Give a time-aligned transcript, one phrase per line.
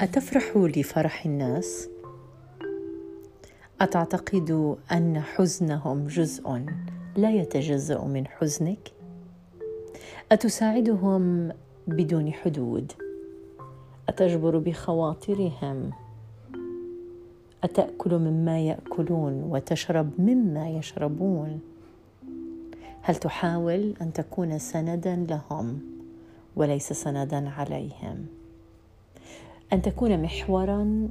[0.00, 1.88] أتفرح لفرح الناس؟
[3.80, 6.64] أتعتقد أن حزنهم جزء
[7.16, 8.92] لا يتجزأ من حزنك؟
[10.32, 11.52] أتساعدهم
[11.86, 12.92] بدون حدود؟
[14.08, 15.90] أتجبر بخواطرهم؟
[17.64, 21.60] أتأكل مما يأكلون وتشرب مما يشربون؟
[23.02, 25.80] هل تحاول أن تكون سندا لهم
[26.56, 28.26] وليس سندا عليهم؟
[29.74, 31.08] أن تكون محورا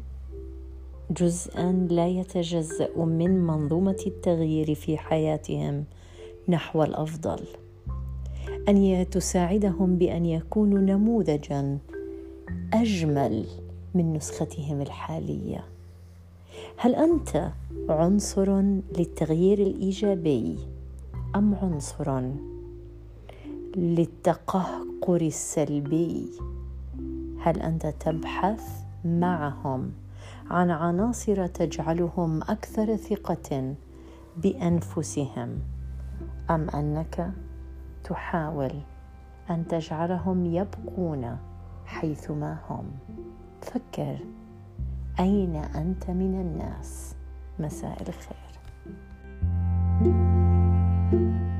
[1.11, 5.83] جزءا لا يتجزأ من منظومة التغيير في حياتهم
[6.49, 7.39] نحو الأفضل.
[8.69, 11.77] أن تساعدهم بأن يكونوا نموذجا
[12.73, 13.45] أجمل
[13.95, 15.65] من نسختهم الحالية.
[16.77, 17.51] هل أنت
[17.89, 18.61] عنصر
[18.97, 20.57] للتغيير الإيجابي
[21.35, 22.21] أم عنصر
[23.75, 26.29] للتقهقر السلبي؟
[27.43, 29.91] هل أنت تبحث معهم؟
[30.51, 33.75] عن عناصر تجعلهم أكثر ثقة
[34.37, 35.59] بأنفسهم
[36.49, 37.31] أم أنك
[38.03, 38.71] تحاول
[39.49, 41.37] أن تجعلهم يبقون
[41.85, 42.85] حيثما هم؟
[43.61, 44.17] فكر
[45.19, 47.15] أين أنت من الناس؟
[47.59, 48.43] مساء الخير.
[51.11, 51.52] thank you